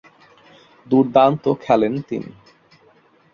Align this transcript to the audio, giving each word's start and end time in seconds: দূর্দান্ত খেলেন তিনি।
দূর্দান্ত 0.87 1.43
খেলেন 1.61 1.93
তিনি। 2.01 2.31